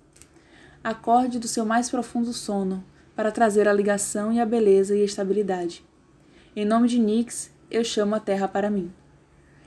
Acorde 0.84 1.40
do 1.40 1.48
seu 1.48 1.66
mais 1.66 1.90
profundo 1.90 2.32
sono, 2.32 2.84
para 3.16 3.32
trazer 3.32 3.68
a 3.68 3.74
ligação 3.74 4.32
e 4.32 4.40
a 4.40 4.46
beleza 4.46 4.96
e 4.96 5.02
a 5.02 5.06
estabilidade. 5.06 5.84
Em 6.56 6.64
nome 6.64 6.88
de 6.88 7.00
Nix, 7.00 7.50
eu 7.72 7.84
chamo 7.84 8.14
a 8.14 8.20
terra 8.20 8.48
para 8.48 8.70
mim. 8.70 8.94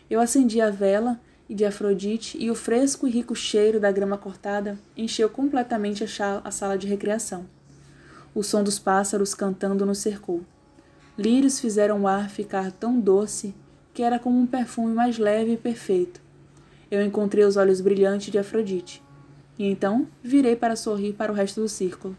Eu 0.09 0.21
acendi 0.21 0.61
a 0.61 0.71
vela 0.71 1.21
e 1.51 1.55
de 1.55 1.65
Afrodite 1.65 2.39
e 2.39 2.49
o 2.49 2.55
fresco 2.55 3.09
e 3.09 3.11
rico 3.11 3.35
cheiro 3.35 3.81
da 3.81 3.91
grama 3.91 4.17
cortada 4.17 4.79
encheu 4.97 5.29
completamente 5.29 6.05
a 6.05 6.51
sala 6.53 6.79
de 6.79 6.87
recreação. 6.87 7.45
O 8.33 8.45
som 8.45 8.63
dos 8.63 8.79
pássaros 8.79 9.35
cantando 9.35 9.85
nos 9.85 9.99
cercou. 9.99 10.43
Lírios 11.19 11.59
fizeram 11.59 12.03
o 12.03 12.07
ar 12.07 12.31
ficar 12.31 12.71
tão 12.71 13.01
doce 13.01 13.53
que 13.93 14.01
era 14.01 14.17
como 14.17 14.39
um 14.39 14.47
perfume 14.47 14.95
mais 14.95 15.19
leve 15.19 15.55
e 15.55 15.57
perfeito. 15.57 16.21
Eu 16.89 17.05
encontrei 17.05 17.45
os 17.45 17.57
olhos 17.57 17.81
brilhantes 17.81 18.31
de 18.31 18.39
Afrodite. 18.39 19.03
E 19.59 19.65
então 19.65 20.07
virei 20.23 20.55
para 20.55 20.77
sorrir 20.77 21.15
para 21.15 21.33
o 21.33 21.35
resto 21.35 21.61
do 21.61 21.69
círculo. 21.69 22.17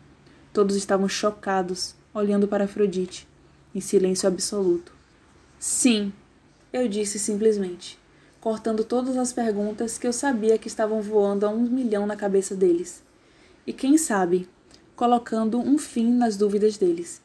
Todos 0.51 0.75
estavam 0.75 1.07
chocados, 1.07 1.95
olhando 2.13 2.49
para 2.49 2.65
Afrodite, 2.65 3.25
em 3.73 3.79
silêncio 3.79 4.27
absoluto. 4.27 4.93
Sim, 5.57 6.11
eu 6.73 6.89
disse 6.89 7.17
simplesmente, 7.17 7.97
cortando 8.41 8.83
todas 8.83 9.15
as 9.17 9.31
perguntas 9.31 9.99
que 9.99 10.07
eu 10.07 10.11
sabia 10.11 10.57
que 10.57 10.67
estavam 10.67 10.99
voando 10.99 11.45
a 11.45 11.49
um 11.49 11.61
milhão 11.61 12.07
na 12.07 12.15
cabeça 12.15 12.55
deles. 12.55 13.03
E 13.67 13.71
quem 13.71 13.99
sabe, 13.99 14.49
colocando 14.95 15.59
um 15.59 15.77
fim 15.77 16.11
nas 16.11 16.35
dúvidas 16.35 16.75
deles. 16.75 17.21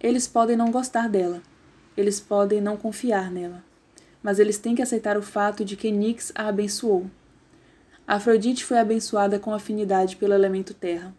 Eles 0.00 0.26
podem 0.26 0.56
não 0.56 0.72
gostar 0.72 1.08
dela, 1.08 1.40
eles 1.96 2.18
podem 2.18 2.60
não 2.60 2.76
confiar 2.76 3.30
nela, 3.30 3.64
mas 4.20 4.40
eles 4.40 4.58
têm 4.58 4.74
que 4.74 4.82
aceitar 4.82 5.16
o 5.16 5.22
fato 5.22 5.64
de 5.64 5.76
que 5.76 5.92
Nix 5.92 6.32
a 6.34 6.48
abençoou. 6.48 7.06
Afrodite 8.04 8.64
foi 8.64 8.78
abençoada 8.78 9.38
com 9.38 9.54
afinidade 9.54 10.16
pelo 10.16 10.34
elemento 10.34 10.74
terra. 10.74 11.14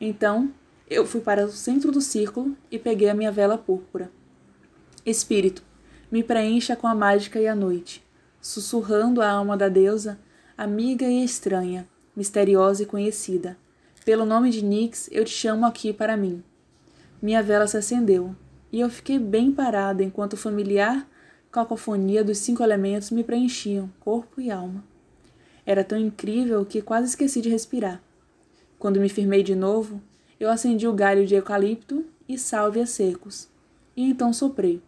Então, 0.00 0.50
eu 0.88 1.06
fui 1.06 1.20
para 1.20 1.44
o 1.44 1.50
centro 1.52 1.92
do 1.92 2.00
círculo 2.00 2.56
e 2.70 2.78
peguei 2.78 3.10
a 3.10 3.14
minha 3.14 3.30
vela 3.30 3.58
púrpura. 3.58 4.10
Espírito, 5.04 5.62
me 6.10 6.22
preencha 6.22 6.74
com 6.74 6.86
a 6.86 6.94
mágica 6.94 7.38
e 7.38 7.46
a 7.46 7.54
noite, 7.54 8.05
sussurrando 8.40 9.20
a 9.20 9.30
alma 9.30 9.56
da 9.56 9.68
deusa, 9.68 10.18
amiga 10.56 11.06
e 11.06 11.24
estranha, 11.24 11.88
misteriosa 12.14 12.82
e 12.82 12.86
conhecida. 12.86 13.56
Pelo 14.04 14.24
nome 14.24 14.50
de 14.50 14.64
Nix, 14.64 15.08
eu 15.12 15.24
te 15.24 15.30
chamo 15.30 15.66
aqui 15.66 15.92
para 15.92 16.16
mim. 16.16 16.42
Minha 17.20 17.42
vela 17.42 17.66
se 17.66 17.76
acendeu, 17.76 18.34
e 18.72 18.80
eu 18.80 18.88
fiquei 18.88 19.18
bem 19.18 19.50
parada 19.52 20.02
enquanto 20.02 20.34
o 20.34 20.36
familiar 20.36 21.06
cacofonia 21.56 22.22
dos 22.22 22.36
cinco 22.36 22.62
elementos 22.62 23.10
me 23.10 23.24
preenchiam, 23.24 23.90
corpo 23.98 24.42
e 24.42 24.50
alma. 24.50 24.84
Era 25.64 25.82
tão 25.82 25.98
incrível 25.98 26.64
que 26.66 26.82
quase 26.82 27.08
esqueci 27.08 27.40
de 27.40 27.48
respirar. 27.48 28.02
Quando 28.78 29.00
me 29.00 29.08
firmei 29.08 29.42
de 29.42 29.54
novo, 29.54 30.02
eu 30.38 30.50
acendi 30.50 30.86
o 30.86 30.92
galho 30.92 31.26
de 31.26 31.34
eucalipto 31.34 32.04
e 32.28 32.36
sálvia 32.36 32.84
secos, 32.84 33.48
e 33.96 34.02
então 34.02 34.34
soprei, 34.34 34.82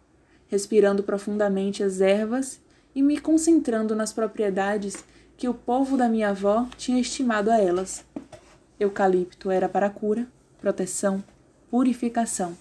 respirando 0.47 1.01
profundamente 1.01 1.81
as 1.81 2.01
ervas 2.01 2.61
e 2.99 3.01
me 3.01 3.17
concentrando 3.17 3.95
nas 3.95 4.11
propriedades 4.11 5.05
que 5.37 5.47
o 5.47 5.53
povo 5.53 5.95
da 5.95 6.09
minha 6.09 6.31
avó 6.31 6.67
tinha 6.75 6.99
estimado 6.99 7.49
a 7.49 7.57
elas. 7.57 8.03
Eucalipto 8.77 9.49
era 9.49 9.69
para 9.69 9.89
cura, 9.89 10.27
proteção, 10.59 11.23
purificação, 11.71 12.57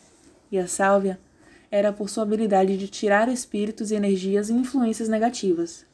e 0.52 0.56
a 0.56 0.68
sálvia 0.68 1.18
era 1.72 1.92
por 1.92 2.08
sua 2.08 2.22
habilidade 2.22 2.76
de 2.76 2.86
tirar 2.86 3.28
espíritos 3.28 3.90
e 3.90 3.96
energias 3.96 4.48
e 4.48 4.52
influências 4.52 5.08
negativas. 5.08 5.84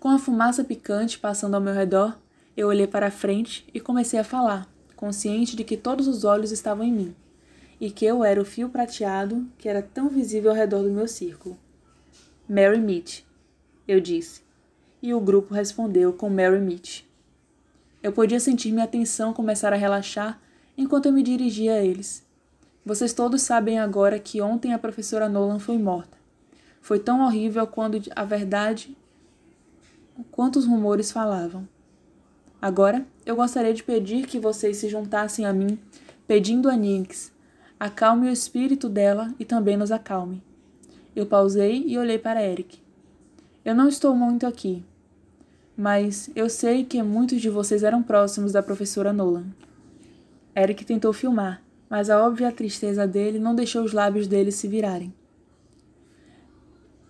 Com 0.00 0.08
a 0.08 0.18
fumaça 0.18 0.64
picante 0.64 1.18
passando 1.18 1.54
ao 1.54 1.60
meu 1.60 1.74
redor, 1.74 2.18
eu 2.56 2.68
olhei 2.68 2.86
para 2.86 3.08
a 3.08 3.10
frente 3.10 3.66
e 3.74 3.80
comecei 3.80 4.18
a 4.18 4.24
falar, 4.24 4.66
consciente 4.96 5.54
de 5.54 5.62
que 5.62 5.76
todos 5.76 6.08
os 6.08 6.24
olhos 6.24 6.52
estavam 6.52 6.86
em 6.86 6.92
mim, 6.92 7.14
e 7.78 7.90
que 7.90 8.06
eu 8.06 8.24
era 8.24 8.40
o 8.40 8.46
fio 8.46 8.70
prateado 8.70 9.46
que 9.58 9.68
era 9.68 9.82
tão 9.82 10.08
visível 10.08 10.52
ao 10.52 10.56
redor 10.56 10.82
do 10.84 10.90
meu 10.90 11.06
círculo. 11.06 11.58
Mary 12.48 12.80
Mitch, 12.80 13.24
eu 13.86 14.00
disse, 14.00 14.42
e 15.02 15.12
o 15.12 15.20
grupo 15.20 15.54
respondeu 15.54 16.12
com 16.12 16.30
Mary 16.30 16.60
Mitch. 16.60 17.02
Eu 18.02 18.12
podia 18.12 18.40
sentir 18.40 18.72
minha 18.72 18.84
atenção 18.84 19.32
começar 19.32 19.72
a 19.72 19.76
relaxar 19.76 20.40
enquanto 20.76 21.06
eu 21.06 21.12
me 21.12 21.22
dirigia 21.22 21.74
a 21.74 21.82
eles. 21.82 22.24
Vocês 22.84 23.12
todos 23.12 23.42
sabem 23.42 23.78
agora 23.78 24.18
que 24.18 24.42
ontem 24.42 24.74
a 24.74 24.78
professora 24.78 25.28
Nolan 25.28 25.58
foi 25.58 25.78
morta. 25.78 26.18
Foi 26.82 26.98
tão 26.98 27.24
horrível 27.24 27.66
quando 27.66 28.00
a 28.14 28.24
verdade 28.24 28.96
quanto 30.30 30.58
os 30.58 30.66
rumores 30.66 31.10
falavam. 31.10 31.66
Agora, 32.60 33.06
eu 33.26 33.36
gostaria 33.36 33.74
de 33.74 33.82
pedir 33.82 34.26
que 34.26 34.38
vocês 34.38 34.76
se 34.76 34.88
juntassem 34.88 35.44
a 35.44 35.52
mim, 35.52 35.78
pedindo 36.26 36.70
a 36.70 36.76
Nix, 36.76 37.32
acalme 37.78 38.28
o 38.28 38.32
espírito 38.32 38.88
dela 38.88 39.34
e 39.38 39.44
também 39.44 39.76
nos 39.76 39.90
acalme. 39.90 40.42
Eu 41.14 41.26
pausei 41.26 41.84
e 41.86 41.98
olhei 41.98 42.18
para 42.18 42.42
Eric. 42.42 42.83
Eu 43.64 43.74
não 43.74 43.88
estou 43.88 44.14
muito 44.14 44.46
aqui, 44.46 44.84
mas 45.74 46.28
eu 46.36 46.50
sei 46.50 46.84
que 46.84 47.02
muitos 47.02 47.40
de 47.40 47.48
vocês 47.48 47.82
eram 47.82 48.02
próximos 48.02 48.52
da 48.52 48.62
professora 48.62 49.10
Nolan. 49.10 49.46
Eric 50.54 50.84
tentou 50.84 51.14
filmar, 51.14 51.62
mas 51.88 52.10
a 52.10 52.22
óbvia 52.22 52.52
tristeza 52.52 53.06
dele 53.06 53.38
não 53.38 53.54
deixou 53.54 53.82
os 53.82 53.94
lábios 53.94 54.26
dele 54.28 54.52
se 54.52 54.68
virarem. 54.68 55.14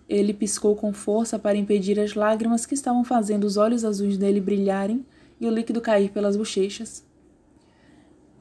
Ele 0.07 0.33
piscou 0.33 0.77
com 0.77 0.93
força 0.93 1.37
para 1.37 1.57
impedir 1.57 1.99
as 1.99 2.13
lágrimas 2.13 2.65
que 2.65 2.73
estavam 2.73 3.03
fazendo 3.03 3.43
os 3.43 3.57
olhos 3.57 3.83
azuis 3.83 4.17
dele 4.17 4.39
brilharem 4.39 5.05
e 5.41 5.45
o 5.45 5.51
líquido 5.51 5.81
cair 5.81 6.09
pelas 6.09 6.37
bochechas. 6.37 7.05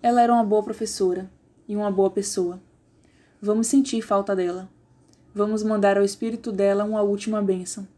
Ela 0.01 0.23
era 0.23 0.33
uma 0.33 0.45
boa 0.45 0.63
professora 0.63 1.29
e 1.67 1.75
uma 1.75 1.91
boa 1.91 2.11
pessoa. 2.11 2.61
Vamos 3.43 3.67
sentir 3.67 4.03
falta 4.03 4.37
dela. 4.37 4.69
Vamos 5.35 5.65
mandar 5.65 5.99
ao 5.99 6.05
espírito 6.05 6.53
dela 6.53 6.85
uma 6.85 7.03
última 7.03 7.43
bênção. 7.43 7.89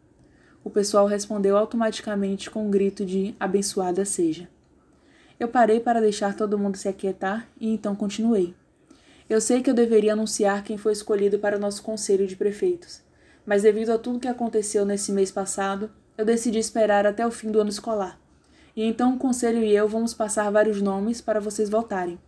O 0.66 0.70
pessoal 0.70 1.06
respondeu 1.06 1.56
automaticamente 1.56 2.50
com 2.50 2.66
um 2.66 2.70
grito 2.72 3.06
de 3.06 3.36
abençoada 3.38 4.04
seja. 4.04 4.48
Eu 5.38 5.46
parei 5.46 5.78
para 5.78 6.00
deixar 6.00 6.34
todo 6.34 6.58
mundo 6.58 6.76
se 6.76 6.88
aquietar 6.88 7.46
e 7.60 7.68
então 7.68 7.94
continuei. 7.94 8.52
Eu 9.30 9.40
sei 9.40 9.62
que 9.62 9.70
eu 9.70 9.74
deveria 9.74 10.14
anunciar 10.14 10.64
quem 10.64 10.76
foi 10.76 10.92
escolhido 10.92 11.38
para 11.38 11.56
o 11.56 11.60
nosso 11.60 11.84
conselho 11.84 12.26
de 12.26 12.34
prefeitos, 12.34 13.00
mas 13.46 13.62
devido 13.62 13.90
a 13.90 13.98
tudo 13.98 14.18
que 14.18 14.26
aconteceu 14.26 14.84
nesse 14.84 15.12
mês 15.12 15.30
passado, 15.30 15.88
eu 16.18 16.24
decidi 16.24 16.58
esperar 16.58 17.06
até 17.06 17.24
o 17.24 17.30
fim 17.30 17.52
do 17.52 17.60
ano 17.60 17.70
escolar 17.70 18.18
e 18.74 18.82
então 18.82 19.14
o 19.14 19.18
conselho 19.18 19.62
e 19.62 19.72
eu 19.72 19.86
vamos 19.86 20.14
passar 20.14 20.50
vários 20.50 20.82
nomes 20.82 21.20
para 21.20 21.38
vocês 21.38 21.70
votarem. 21.70 22.18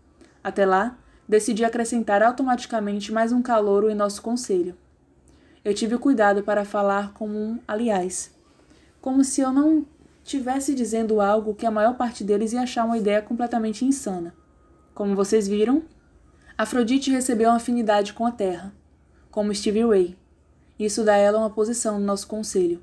Até 0.44 0.64
lá, 0.64 0.96
decidi 1.28 1.64
acrescentar 1.64 2.22
automaticamente 2.22 3.10
mais 3.10 3.32
um 3.32 3.42
calouro 3.42 3.90
em 3.90 3.96
nosso 3.96 4.22
conselho. 4.22 4.76
Eu 5.68 5.74
tive 5.74 5.98
cuidado 5.98 6.42
para 6.42 6.64
falar 6.64 7.12
como 7.12 7.38
um 7.38 7.58
aliás. 7.68 8.34
como 9.02 9.22
se 9.22 9.42
eu 9.42 9.52
não 9.52 9.84
tivesse 10.24 10.74
dizendo 10.74 11.20
algo 11.20 11.54
que 11.54 11.66
a 11.66 11.70
maior 11.70 11.94
parte 11.94 12.24
deles 12.24 12.54
ia 12.54 12.62
achar 12.62 12.86
uma 12.86 12.96
ideia 12.96 13.20
completamente 13.20 13.84
insana. 13.84 14.34
Como 14.94 15.14
vocês 15.14 15.46
viram, 15.46 15.82
Afrodite 16.56 17.10
recebeu 17.10 17.50
uma 17.50 17.56
afinidade 17.56 18.14
com 18.14 18.24
a 18.24 18.32
Terra, 18.32 18.72
como 19.30 19.54
Stevie 19.54 19.84
Ray. 19.84 20.16
Isso 20.78 21.04
dá 21.04 21.12
a 21.12 21.18
ela 21.18 21.36
uma 21.36 21.50
posição 21.50 22.00
no 22.00 22.06
nosso 22.06 22.26
conselho. 22.26 22.82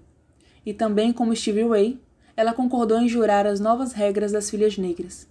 E 0.64 0.72
também, 0.72 1.12
como 1.12 1.36
Stevie 1.36 1.68
Ray, 1.68 2.00
ela 2.38 2.54
concordou 2.54 3.00
em 3.00 3.10
jurar 3.10 3.48
as 3.48 3.60
novas 3.60 3.94
regras 3.94 4.32
das 4.32 4.48
filhas 4.48 4.78
negras. 4.78 5.28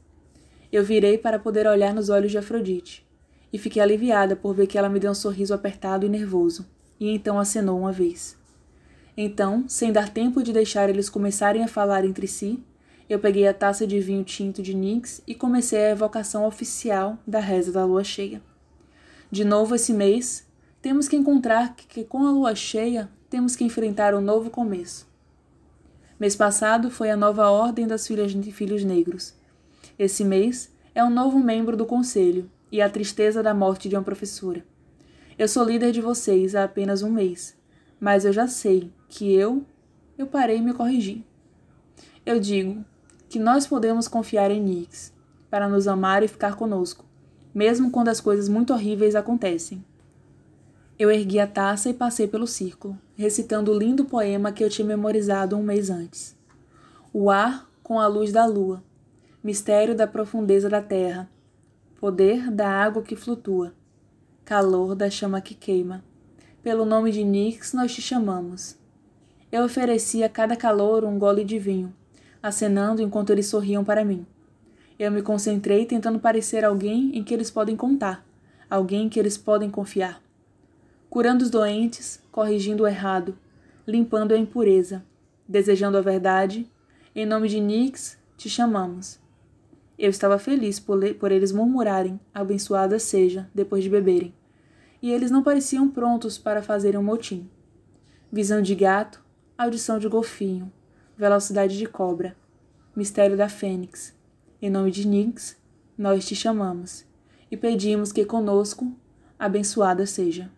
Eu 0.73 0.83
virei 0.83 1.19
para 1.19 1.39
poder 1.39 1.69
olhar 1.69 1.95
nos 1.95 2.09
olhos 2.09 2.33
de 2.33 2.39
Afrodite, 2.39 3.07
e 3.53 3.59
fiquei 3.59 3.81
aliviada 3.81 4.35
por 4.35 4.57
ver 4.57 4.67
que 4.67 4.77
ela 4.77 4.89
me 4.89 4.99
deu 4.99 5.13
um 5.13 5.15
sorriso 5.15 5.55
apertado 5.55 6.05
e 6.05 6.09
nervoso, 6.09 6.74
e 6.99 7.11
então 7.11 7.39
acenou 7.39 7.79
uma 7.79 7.93
vez. 7.93 8.37
Então, 9.17 9.65
sem 9.69 9.93
dar 9.93 10.09
tempo 10.09 10.43
de 10.43 10.53
deixar 10.53 10.89
eles 10.89 11.09
começarem 11.09 11.63
a 11.63 11.69
falar 11.69 12.05
entre 12.05 12.27
si, 12.27 12.63
eu 13.09 13.19
peguei 13.19 13.47
a 13.47 13.55
taça 13.55 13.87
de 13.87 14.01
vinho 14.01 14.25
tinto 14.25 14.63
de 14.63 14.75
Nix 14.75 15.23
e 15.27 15.35
comecei 15.35 15.79
a 15.79 15.91
evocação 15.91 16.47
oficial 16.47 17.19
da 17.27 17.39
reza 17.39 17.71
da 17.71 17.85
lua 17.85 18.03
cheia. 18.03 18.43
De 19.31 19.45
novo 19.45 19.75
esse 19.75 19.93
mês, 19.93 20.47
temos 20.81 21.07
que 21.07 21.17
encontrar 21.17 21.77
que, 21.77 21.87
que 21.87 22.05
com 22.05 22.27
a 22.27 22.31
lua 22.31 22.55
cheia 22.55 23.11
temos 23.29 23.55
que 23.55 23.65
enfrentar 23.65 24.15
um 24.15 24.21
novo 24.21 24.51
começo. 24.51 25.07
Mês 26.19 26.35
passado 26.35 26.91
foi 26.91 27.11
a 27.11 27.17
nova 27.17 27.51
ordem 27.51 27.87
das 27.87 28.07
filhas 28.07 28.33
de 28.33 28.53
filhos 28.53 28.85
negros. 28.85 29.35
Esse 29.99 30.25
mês 30.25 30.73
é 30.95 31.05
um 31.05 31.11
novo 31.11 31.39
membro 31.39 31.77
do 31.77 31.85
conselho 31.85 32.51
e 32.71 32.81
a 32.81 32.89
tristeza 32.89 33.43
da 33.43 33.53
morte 33.53 33.89
de 33.89 33.97
uma 33.97 34.03
professora. 34.03 34.65
Eu 35.37 35.49
sou 35.49 35.65
líder 35.65 35.91
de 35.91 36.01
vocês 36.01 36.55
há 36.55 36.63
apenas 36.63 37.03
um 37.03 37.11
mês, 37.11 37.57
mas 37.99 38.25
eu 38.25 38.33
já 38.33 38.47
sei 38.47 38.93
que 39.09 39.35
eu, 39.35 39.65
eu 40.17 40.29
parei 40.29 40.59
e 40.59 40.63
me 40.63 40.73
corrigi. 40.73 41.27
Eu 42.25 42.39
digo 42.39 42.85
que 43.29 43.41
nós 43.41 43.67
podemos 43.67 44.07
confiar 44.07 44.53
em 44.53 44.63
Nix 44.63 45.13
para 45.51 45.69
nos 45.69 45.89
amar 45.89 46.23
e 46.23 46.29
ficar 46.29 46.55
conosco, 46.55 47.05
mesmo 47.53 47.91
quando 47.91 48.11
as 48.11 48.21
coisas 48.21 48.49
muito 48.49 48.73
horríveis 48.73 49.17
acontecem. 49.17 49.85
Eu 50.97 51.11
ergui 51.11 51.41
a 51.41 51.49
taça 51.49 51.91
e 51.91 51.95
passei 51.95 52.29
pelo 52.29 52.47
círculo, 52.47 52.97
recitando 53.17 53.73
o 53.73 53.77
lindo 53.77 54.05
poema 54.05 54.53
que 54.53 54.63
eu 54.63 54.71
tinha 54.71 54.87
memorizado 54.87 55.57
um 55.57 55.65
mês 55.65 55.91
antes. 55.91 56.37
O 57.13 57.29
ar 57.29 57.69
com 57.83 57.99
a 57.99 58.07
luz 58.07 58.31
da 58.31 58.47
lua, 58.47 58.85
mistério 59.43 59.97
da 59.97 60.07
profundeza 60.07 60.69
da 60.69 60.81
terra, 60.81 61.29
poder 61.99 62.53
da 62.53 62.69
água 62.69 63.03
que 63.03 63.17
flutua, 63.17 63.75
calor 64.45 64.95
da 64.95 65.09
chama 65.09 65.41
que 65.41 65.55
queima. 65.55 66.05
Pelo 66.63 66.85
nome 66.85 67.11
de 67.11 67.25
Nix 67.25 67.73
nós 67.73 67.95
te 67.95 68.03
chamamos. 68.03 68.77
Eu 69.51 69.65
ofereci 69.65 70.23
a 70.23 70.29
cada 70.29 70.55
calor 70.55 71.03
um 71.03 71.19
gole 71.19 71.43
de 71.43 71.59
vinho, 71.59 71.95
acenando 72.43 73.01
enquanto 73.01 73.31
eles 73.31 73.47
sorriam 73.47 73.83
para 73.83 74.05
mim. 74.05 74.27
Eu 74.99 75.11
me 75.11 75.23
concentrei 75.23 75.87
tentando 75.87 76.19
parecer 76.19 76.63
alguém 76.63 77.17
em 77.17 77.25
que 77.25 77.33
eles 77.33 77.51
podem 77.51 77.75
contar, 77.75 78.23
alguém 78.69 79.07
em 79.07 79.09
que 79.09 79.19
eles 79.19 79.39
podem 79.39 79.71
confiar. 79.71 80.23
Curando 81.09 81.43
os 81.43 81.49
doentes, 81.49 82.21
corrigindo 82.31 82.83
o 82.83 82.87
errado, 82.87 83.39
limpando 83.87 84.33
a 84.33 84.39
impureza, 84.39 85.03
desejando 85.49 85.97
a 85.97 86.03
verdade, 86.03 86.71
em 87.17 87.25
nome 87.25 87.49
de 87.49 87.61
Nix, 87.61 88.19
te 88.37 88.51
chamamos. 88.51 89.24
Eu 89.99 90.11
estava 90.11 90.39
feliz 90.39 90.81
por, 90.81 90.99
por 91.15 91.31
eles 91.31 91.53
murmurarem, 91.53 92.19
abençoada 92.33 92.99
seja, 92.99 93.49
depois 93.55 93.85
de 93.85 93.91
beberem. 93.91 94.35
E 95.01 95.13
eles 95.13 95.31
não 95.31 95.43
pareciam 95.43 95.89
prontos 95.89 96.37
para 96.37 96.63
fazerem 96.63 96.99
um 96.99 97.03
motim. 97.03 97.49
Visão 98.33 98.61
de 98.61 98.75
gato, 98.75 99.23
audição 99.57 99.99
de 99.99 100.09
golfinho, 100.09 100.73
velocidade 101.17 101.79
de 101.79 101.87
cobra, 101.87 102.37
mistério 102.97 103.37
da 103.37 103.49
fênix. 103.49 104.15
Em 104.61 104.71
nome 104.71 104.91
de 104.91 105.07
Nix, 105.07 105.57
nós 105.97 106.27
te 106.27 106.35
chamamos 106.35 107.05
e 107.51 107.57
pedimos 107.57 108.11
que 108.11 108.25
conosco 108.25 108.93
abençoada 109.39 110.07
seja. 110.07 110.51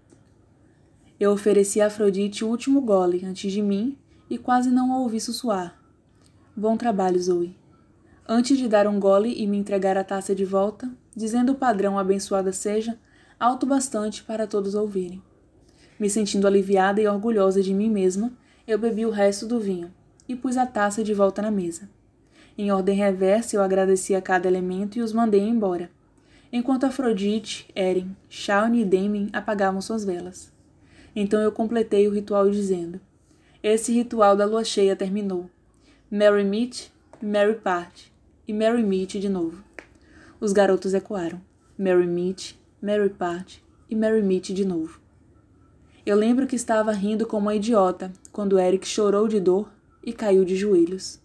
Eu 1.20 1.32
ofereci 1.32 1.80
a 1.80 1.86
Afrodite 1.86 2.44
o 2.44 2.48
último 2.48 2.80
gole 2.80 3.24
antes 3.24 3.52
de 3.52 3.60
mim 3.60 3.98
e 4.30 4.38
quase 4.38 4.70
não 4.70 4.92
a 4.92 4.98
ouvi 4.98 5.20
sussoar. 5.20 5.78
Bom 6.56 6.76
trabalho, 6.76 7.20
Zoe. 7.20 7.56
Antes 8.28 8.58
de 8.58 8.66
dar 8.66 8.88
um 8.88 8.98
gole 8.98 9.32
e 9.40 9.46
me 9.46 9.56
entregar 9.56 9.96
a 9.96 10.02
taça 10.02 10.34
de 10.34 10.44
volta, 10.44 10.90
dizendo 11.14 11.52
o 11.52 11.54
padrão 11.54 11.96
abençoada 11.96 12.52
seja, 12.52 12.98
alto 13.38 13.64
bastante 13.64 14.24
para 14.24 14.48
todos 14.48 14.74
ouvirem. 14.74 15.22
Me 15.96 16.10
sentindo 16.10 16.44
aliviada 16.44 17.00
e 17.00 17.06
orgulhosa 17.06 17.62
de 17.62 17.72
mim 17.72 17.88
mesma, 17.88 18.32
eu 18.66 18.80
bebi 18.80 19.06
o 19.06 19.10
resto 19.10 19.46
do 19.46 19.60
vinho 19.60 19.94
e 20.28 20.34
pus 20.34 20.56
a 20.56 20.66
taça 20.66 21.04
de 21.04 21.14
volta 21.14 21.40
na 21.40 21.52
mesa. 21.52 21.88
Em 22.58 22.72
ordem 22.72 22.96
reversa, 22.96 23.54
eu 23.54 23.62
agradeci 23.62 24.12
a 24.12 24.20
cada 24.20 24.48
elemento 24.48 24.98
e 24.98 25.02
os 25.02 25.12
mandei 25.12 25.42
embora, 25.42 25.88
enquanto 26.52 26.82
Afrodite, 26.82 27.68
Eren, 27.76 28.16
Shaun 28.28 28.74
e 28.74 28.84
Demin 28.84 29.30
apagavam 29.32 29.80
suas 29.80 30.04
velas. 30.04 30.52
Então 31.14 31.40
eu 31.40 31.52
completei 31.52 32.08
o 32.08 32.12
ritual 32.12 32.50
dizendo: 32.50 33.00
Esse 33.62 33.92
ritual 33.92 34.34
da 34.34 34.44
lua 34.44 34.64
cheia 34.64 34.96
terminou. 34.96 35.48
Mary 36.10 36.44
meet, 36.44 36.90
Mary 37.22 37.54
part, 37.54 38.12
e 38.46 38.52
Mary 38.52 38.82
meet 38.82 39.18
de 39.18 39.28
novo. 39.28 39.64
Os 40.40 40.52
garotos 40.52 40.94
ecoaram: 40.94 41.40
Mary 41.78 42.06
meet, 42.06 42.58
Mary 42.80 43.10
part 43.10 43.62
e 43.90 43.96
Mary 43.96 44.22
meet 44.22 44.52
de 44.52 44.64
novo. 44.64 45.00
Eu 46.04 46.16
lembro 46.16 46.46
que 46.46 46.54
estava 46.54 46.92
rindo 46.92 47.26
como 47.26 47.46
uma 47.46 47.54
idiota 47.56 48.12
quando 48.30 48.58
Eric 48.58 48.86
chorou 48.86 49.26
de 49.26 49.40
dor 49.40 49.68
e 50.04 50.12
caiu 50.12 50.44
de 50.44 50.54
joelhos. 50.54 51.20